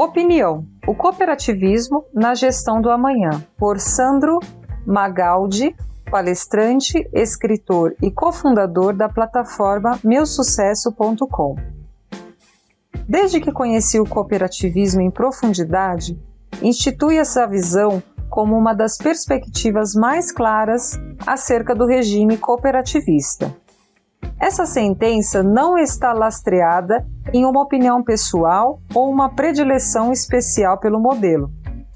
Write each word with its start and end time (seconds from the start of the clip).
Opinião: 0.00 0.64
O 0.86 0.94
cooperativismo 0.94 2.06
na 2.14 2.34
gestão 2.34 2.80
do 2.80 2.88
amanhã, 2.90 3.44
por 3.58 3.78
Sandro 3.78 4.40
Magaldi, 4.86 5.76
palestrante, 6.10 7.06
escritor 7.12 7.94
e 8.02 8.10
cofundador 8.10 8.96
da 8.96 9.10
plataforma 9.10 10.00
meusucesso.com. 10.02 11.54
Desde 13.06 13.40
que 13.42 13.52
conheci 13.52 14.00
o 14.00 14.06
cooperativismo 14.06 15.02
em 15.02 15.10
profundidade, 15.10 16.18
institui 16.62 17.18
essa 17.18 17.46
visão 17.46 18.02
como 18.30 18.56
uma 18.56 18.72
das 18.72 18.96
perspectivas 18.96 19.94
mais 19.94 20.32
claras 20.32 20.98
acerca 21.26 21.74
do 21.74 21.84
regime 21.84 22.38
cooperativista. 22.38 23.54
Essa 24.40 24.64
sentença 24.64 25.42
não 25.42 25.76
está 25.76 26.14
lastreada 26.14 27.06
em 27.30 27.44
uma 27.44 27.62
opinião 27.62 28.02
pessoal 28.02 28.80
ou 28.94 29.10
uma 29.10 29.28
predileção 29.28 30.10
especial 30.10 30.78
pelo 30.80 30.98
modelo. 30.98 31.50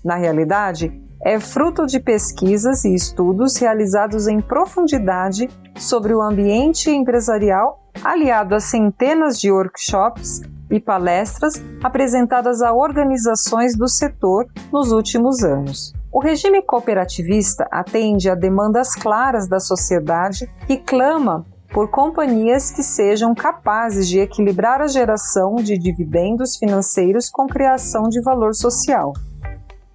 Na 0.04 0.16
realidade, 0.16 0.92
é 1.24 1.40
fruto 1.40 1.86
de 1.86 1.98
pesquisas 1.98 2.84
e 2.84 2.94
estudos 2.94 3.56
realizados 3.56 4.28
em 4.28 4.42
profundidade 4.42 5.48
sobre 5.74 6.14
o 6.14 6.20
ambiente 6.20 6.90
empresarial, 6.90 7.88
aliado 8.04 8.54
a 8.54 8.60
centenas 8.60 9.40
de 9.40 9.50
workshops 9.50 10.42
e 10.70 10.78
palestras 10.78 11.54
apresentadas 11.82 12.60
a 12.60 12.74
organizações 12.74 13.74
do 13.74 13.88
setor 13.88 14.46
nos 14.70 14.92
últimos 14.92 15.42
anos. 15.42 15.94
O 16.12 16.20
regime 16.20 16.60
cooperativista 16.60 17.66
atende 17.70 18.28
a 18.28 18.34
demandas 18.34 18.94
claras 18.94 19.48
da 19.48 19.58
sociedade 19.58 20.46
que 20.66 20.76
clama 20.76 21.46
por 21.74 21.90
companhias 21.90 22.70
que 22.70 22.84
sejam 22.84 23.34
capazes 23.34 24.08
de 24.08 24.20
equilibrar 24.20 24.80
a 24.80 24.86
geração 24.86 25.56
de 25.56 25.76
dividendos 25.76 26.56
financeiros 26.56 27.28
com 27.28 27.48
criação 27.48 28.04
de 28.04 28.22
valor 28.22 28.54
social. 28.54 29.12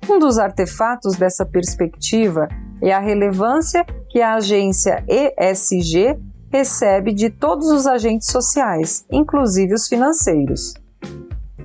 Um 0.10 0.20
dos 0.20 0.38
artefatos 0.38 1.16
dessa 1.16 1.46
perspectiva 1.46 2.50
é 2.82 2.92
a 2.92 3.00
relevância 3.00 3.86
que 4.10 4.22
a 4.22 4.34
agência 4.36 5.06
ESG 5.08 6.20
recebe 6.52 7.14
de 7.14 7.30
todos 7.30 7.70
os 7.72 7.88
agentes 7.88 8.30
sociais, 8.30 9.06
inclusive 9.10 9.74
os 9.74 9.88
financeiros. 9.88 10.74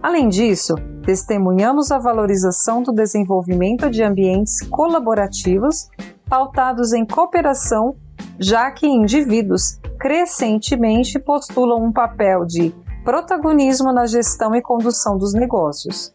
Além 0.01 0.29
disso, 0.29 0.77
testemunhamos 1.05 1.91
a 1.91 1.98
valorização 1.98 2.85
do 2.85 2.92
desenvolvimento 2.92 3.91
de 3.91 4.05
ambientes 4.05 4.61
colaborativos 4.69 5.89
pautados 6.29 6.92
em 6.92 7.05
cooperação, 7.05 7.97
já 8.39 8.70
que 8.70 8.87
indivíduos 8.87 9.81
crescentemente 10.05 11.19
postulam 11.19 11.83
um 11.83 11.91
papel 11.91 12.45
de 12.45 12.75
protagonismo 13.03 13.91
na 13.91 14.05
gestão 14.05 14.55
e 14.55 14.61
condução 14.61 15.17
dos 15.17 15.33
negócios. 15.33 16.13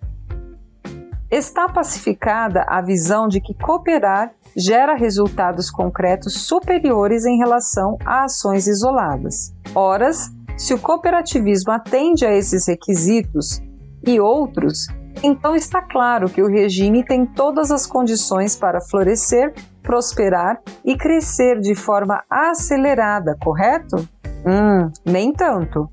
Está 1.27 1.67
pacificada 1.67 2.63
a 2.67 2.83
visão 2.83 3.27
de 3.27 3.41
que 3.41 3.55
cooperar 3.55 4.31
gera 4.55 4.93
resultados 4.93 5.71
concretos 5.71 6.35
superiores 6.35 7.25
em 7.25 7.39
relação 7.39 7.97
a 8.05 8.25
ações 8.25 8.67
isoladas. 8.67 9.55
Horas, 9.73 10.29
se 10.55 10.71
o 10.71 10.79
cooperativismo 10.79 11.71
atende 11.71 12.27
a 12.27 12.31
esses 12.31 12.67
requisitos 12.67 13.59
e 14.05 14.19
outros, 14.19 14.85
então 15.23 15.55
está 15.55 15.81
claro 15.81 16.29
que 16.29 16.43
o 16.43 16.47
regime 16.47 17.03
tem 17.03 17.25
todas 17.25 17.71
as 17.71 17.87
condições 17.87 18.55
para 18.55 18.81
florescer, 18.81 19.51
prosperar 19.81 20.59
e 20.83 20.97
crescer 20.97 21.59
de 21.59 21.75
forma 21.75 22.23
acelerada, 22.29 23.37
correto? 23.41 23.97
Hum, 24.45 24.91
nem 25.05 25.33
tanto. 25.33 25.89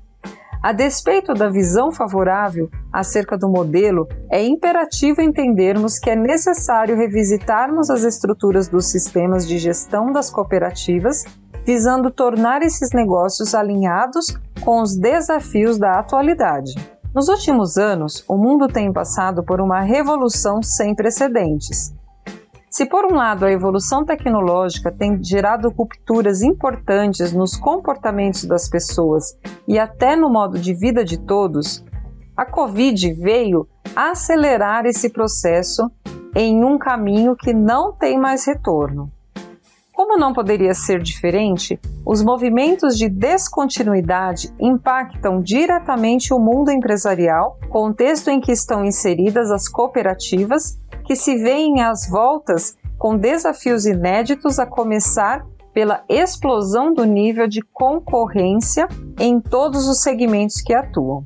A 0.61 0.71
despeito 0.71 1.33
da 1.33 1.49
visão 1.49 1.91
favorável 1.91 2.69
acerca 2.91 3.37
do 3.37 3.47
modelo, 3.47 4.07
é 4.31 4.43
imperativo 4.43 5.21
entendermos 5.21 5.99
que 5.99 6.09
é 6.09 6.15
necessário 6.15 6.97
revisitarmos 6.97 7.89
as 7.89 8.03
estruturas 8.03 8.67
dos 8.67 8.87
sistemas 8.87 9.47
de 9.47 9.59
gestão 9.59 10.11
das 10.11 10.31
cooperativas, 10.31 11.23
visando 11.63 12.09
tornar 12.09 12.63
esses 12.63 12.91
negócios 12.91 13.53
alinhados 13.53 14.35
com 14.61 14.81
os 14.81 14.97
desafios 14.97 15.77
da 15.77 15.99
atualidade. 15.99 16.73
Nos 17.13 17.27
últimos 17.29 17.77
anos, 17.77 18.23
o 18.27 18.35
mundo 18.35 18.67
tem 18.67 18.91
passado 18.91 19.43
por 19.43 19.61
uma 19.61 19.81
revolução 19.81 20.61
sem 20.63 20.95
precedentes. 20.95 21.93
Se, 22.69 22.85
por 22.85 23.05
um 23.05 23.15
lado, 23.15 23.45
a 23.45 23.51
evolução 23.51 24.03
tecnológica 24.03 24.91
tem 24.91 25.23
gerado 25.23 25.69
rupturas 25.69 26.41
importantes 26.41 27.31
nos 27.31 27.55
comportamentos 27.55 28.43
das 28.43 28.67
pessoas 28.69 29.37
e 29.67 29.79
até 29.79 30.15
no 30.15 30.29
modo 30.29 30.59
de 30.59 30.73
vida 30.73 31.03
de 31.03 31.17
todos, 31.17 31.83
a 32.35 32.45
Covid 32.45 33.13
veio 33.13 33.67
acelerar 33.95 34.85
esse 34.85 35.09
processo 35.09 35.89
em 36.35 36.63
um 36.63 36.77
caminho 36.77 37.35
que 37.35 37.53
não 37.53 37.93
tem 37.93 38.19
mais 38.19 38.45
retorno. 38.45 39.11
Como 39.97 40.15
não 40.15 40.31
poderia 40.31 40.75
ser 40.75 41.01
diferente, 41.01 41.79
os 42.05 42.21
movimentos 42.21 42.95
de 42.95 43.09
descontinuidade 43.09 44.53
impactam 44.59 45.41
diretamente 45.41 46.31
o 46.31 46.37
mundo 46.37 46.69
empresarial, 46.69 47.57
contexto 47.69 48.29
em 48.29 48.39
que 48.39 48.51
estão 48.51 48.85
inseridas 48.85 49.49
as 49.49 49.67
cooperativas, 49.67 50.79
que 51.07 51.15
se 51.15 51.37
veem 51.37 51.81
às 51.81 52.07
voltas 52.07 52.77
com 52.99 53.17
desafios 53.17 53.85
inéditos, 53.85 54.59
a 54.59 54.65
começar 54.65 55.45
pela 55.73 56.03
explosão 56.09 56.93
do 56.93 57.05
nível 57.05 57.47
de 57.47 57.61
concorrência 57.61 58.87
em 59.19 59.39
todos 59.39 59.87
os 59.87 60.01
segmentos 60.01 60.61
que 60.61 60.73
atuam. 60.73 61.25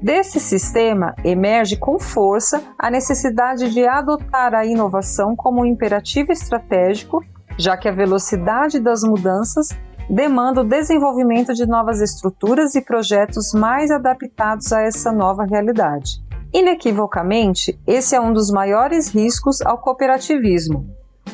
Desse 0.00 0.38
sistema 0.38 1.14
emerge 1.24 1.76
com 1.76 1.98
força 1.98 2.62
a 2.78 2.90
necessidade 2.90 3.72
de 3.72 3.86
adotar 3.86 4.54
a 4.54 4.64
inovação 4.64 5.34
como 5.34 5.62
um 5.62 5.66
imperativo 5.66 6.30
estratégico 6.30 7.24
já 7.58 7.76
que 7.76 7.88
a 7.88 7.92
velocidade 7.92 8.80
das 8.80 9.02
mudanças 9.02 9.68
demanda 10.08 10.60
o 10.60 10.64
desenvolvimento 10.64 11.54
de 11.54 11.66
novas 11.66 12.00
estruturas 12.00 12.74
e 12.74 12.82
projetos 12.82 13.52
mais 13.54 13.90
adaptados 13.90 14.72
a 14.72 14.82
essa 14.82 15.10
nova 15.12 15.44
realidade. 15.44 16.22
Inequivocamente, 16.54 17.78
esse 17.86 18.14
é 18.14 18.20
um 18.20 18.32
dos 18.32 18.50
maiores 18.50 19.08
riscos 19.08 19.60
ao 19.60 19.76
cooperativismo. 19.76 20.88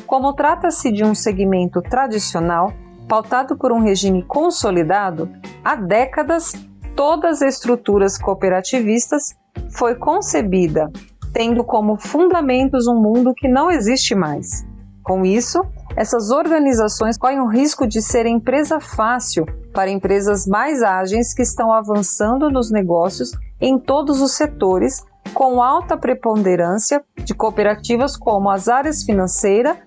Como 0.07 0.33
trata-se 0.33 0.91
de 0.91 1.03
um 1.05 1.13
segmento 1.13 1.81
tradicional, 1.81 2.73
pautado 3.07 3.55
por 3.55 3.71
um 3.71 3.79
regime 3.79 4.23
consolidado, 4.23 5.29
há 5.63 5.75
décadas 5.75 6.53
todas 6.95 7.41
as 7.41 7.53
estruturas 7.53 8.17
cooperativistas 8.17 9.35
foi 9.69 9.95
concebida 9.95 10.91
tendo 11.33 11.63
como 11.63 11.97
fundamentos 11.97 12.87
um 12.87 12.95
mundo 12.95 13.33
que 13.33 13.47
não 13.47 13.71
existe 13.71 14.13
mais. 14.13 14.65
Com 15.03 15.25
isso, 15.25 15.61
essas 15.95 16.29
organizações 16.29 17.17
correm 17.17 17.39
o 17.39 17.47
risco 17.47 17.87
de 17.87 18.01
serem 18.01 18.35
empresa 18.35 18.79
fácil 18.79 19.45
para 19.73 19.89
empresas 19.89 20.45
mais 20.45 20.83
ágeis 20.83 21.33
que 21.33 21.41
estão 21.41 21.71
avançando 21.71 22.49
nos 22.49 22.71
negócios 22.71 23.31
em 23.59 23.79
todos 23.79 24.21
os 24.21 24.33
setores, 24.33 25.03
com 25.33 25.61
alta 25.61 25.97
preponderância 25.97 27.03
de 27.23 27.33
cooperativas 27.33 28.15
como 28.17 28.49
as 28.49 28.67
áreas 28.67 29.03
financeira, 29.03 29.77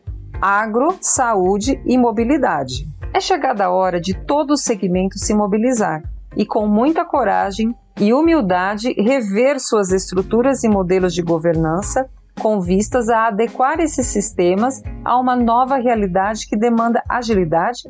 agro, 0.40 0.96
saúde 1.00 1.80
e 1.86 1.96
mobilidade. 1.96 2.88
É 3.12 3.20
chegada 3.20 3.66
a 3.66 3.70
hora 3.70 4.00
de 4.00 4.14
todo 4.14 4.52
o 4.52 4.56
segmento 4.56 5.18
se 5.18 5.34
mobilizar 5.34 6.02
e, 6.36 6.44
com 6.44 6.66
muita 6.66 7.04
coragem 7.04 7.74
e 8.00 8.12
humildade, 8.12 8.92
rever 8.92 9.60
suas 9.60 9.92
estruturas 9.92 10.64
e 10.64 10.68
modelos 10.68 11.14
de 11.14 11.22
governança 11.22 12.08
com 12.40 12.60
vistas 12.60 13.08
a 13.08 13.28
adequar 13.28 13.78
esses 13.80 14.06
sistemas 14.08 14.82
a 15.04 15.18
uma 15.18 15.36
nova 15.36 15.76
realidade 15.76 16.48
que 16.48 16.56
demanda 16.56 17.02
agilidade, 17.08 17.82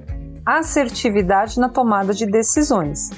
assertividade 0.44 1.59
na 1.59 1.69
tomada 1.69 2.12
de 2.12 2.26
decisões. 2.26 3.10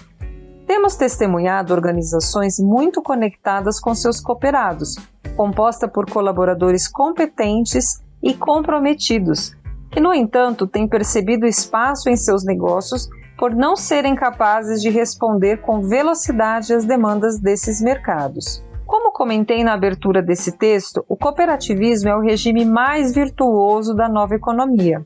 Temos 0.67 0.97
testemunhado 0.97 1.73
organizações 1.73 2.59
muito 2.59 3.01
conectadas 3.01 3.79
com 3.79 3.95
seus 3.95 4.21
cooperados, 4.21 4.97
composta 5.37 5.87
por 5.87 6.11
colaboradores 6.11 6.89
competentes 6.89 8.03
e 8.21 8.35
comprometidos, 8.35 9.57
que, 9.93 10.01
no 10.01 10.13
entanto, 10.13 10.67
têm 10.67 10.89
percebido 10.89 11.47
espaço 11.47 12.09
em 12.11 12.17
seus 12.17 12.45
negócios 12.45 13.09
por 13.39 13.55
não 13.55 13.77
serem 13.77 14.17
capazes 14.17 14.83
de 14.83 14.91
responder 14.91 15.59
com 15.59 15.83
velocidade 15.83 16.75
às 16.75 16.85
demandas 16.85 17.39
desses 17.39 17.81
mercados. 17.81 18.65
Como 18.85 19.13
comentei 19.13 19.63
na 19.63 19.73
abertura 19.73 20.21
desse 20.21 20.53
texto, 20.53 21.05
o 21.09 21.17
cooperativismo 21.17 22.09
é 22.09 22.17
o 22.17 22.21
regime 22.21 22.65
mais 22.65 23.15
virtuoso 23.15 23.95
da 23.95 24.09
nova 24.09 24.35
economia. 24.35 25.05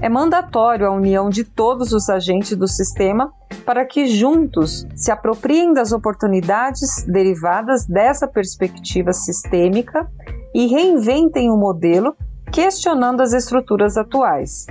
É 0.00 0.08
mandatório 0.08 0.86
a 0.86 0.92
união 0.92 1.28
de 1.28 1.44
todos 1.44 1.92
os 1.92 2.08
agentes 2.08 2.56
do 2.56 2.68
sistema 2.68 3.32
para 3.68 3.84
que 3.84 4.06
juntos 4.06 4.86
se 4.96 5.10
apropriem 5.10 5.74
das 5.74 5.92
oportunidades 5.92 7.04
derivadas 7.04 7.84
dessa 7.84 8.26
perspectiva 8.26 9.12
sistêmica 9.12 10.10
e 10.54 10.68
reinventem 10.68 11.50
o 11.50 11.56
modelo, 11.58 12.16
questionando 12.50 13.20
as 13.20 13.34
estruturas 13.34 13.98
atuais. 13.98 14.64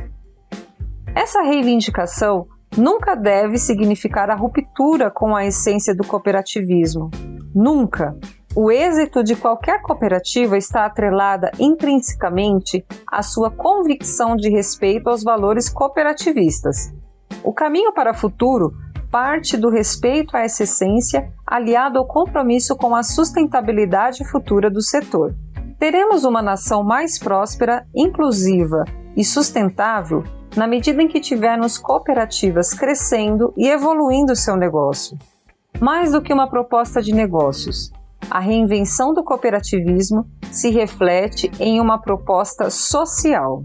Essa 1.13 1.44
reivindicação 1.44 2.47
nunca 2.75 3.13
deve 3.13 3.59
significar 3.59 4.31
a 4.31 4.35
ruptura 4.35 5.11
com 5.11 5.35
a 5.35 5.45
essência 5.45 5.93
do 5.93 6.03
cooperativismo. 6.03 7.11
Nunca! 7.53 8.17
O 8.55 8.71
êxito 8.71 9.23
de 9.23 9.35
qualquer 9.35 9.79
cooperativa 9.83 10.57
está 10.57 10.85
atrelada 10.85 11.51
intrinsecamente 11.59 12.83
à 13.11 13.21
sua 13.21 13.51
convicção 13.51 14.35
de 14.35 14.50
respeito 14.50 15.07
aos 15.07 15.23
valores 15.23 15.69
cooperativistas. 15.69 16.91
O 17.43 17.53
caminho 17.53 17.93
para 17.93 18.11
o 18.11 18.15
futuro 18.15 18.73
parte 19.12 19.57
do 19.57 19.69
respeito 19.69 20.36
a 20.36 20.42
essa 20.42 20.63
essência, 20.63 21.31
aliado 21.45 21.98
ao 21.98 22.06
compromisso 22.06 22.75
com 22.75 22.95
a 22.95 23.04
sustentabilidade 23.04 24.27
futura 24.30 24.69
do 24.69 24.81
setor. 24.81 25.36
Teremos 25.80 26.24
uma 26.24 26.42
nação 26.42 26.83
mais 26.83 27.19
próspera, 27.19 27.86
inclusiva 27.95 28.83
e 29.15 29.24
sustentável 29.24 30.24
na 30.56 30.65
medida 30.65 31.01
em 31.04 31.07
que 31.07 31.19
tivermos 31.19 31.77
cooperativas 31.77 32.74
crescendo 32.74 33.54
e 33.56 33.68
evoluindo 33.68 34.36
seu 34.36 34.56
negócio. 34.56 35.18
Mais 35.80 36.12
do 36.12 36.21
que 36.21 36.33
uma 36.33 36.50
proposta 36.50 37.01
de 37.01 37.13
negócios, 37.13 37.92
a 38.30 38.39
reinvenção 38.39 39.13
do 39.13 39.24
cooperativismo 39.24 40.25
se 40.51 40.71
reflete 40.71 41.51
em 41.60 41.80
uma 41.80 42.00
proposta 42.00 42.69
social. 42.71 43.63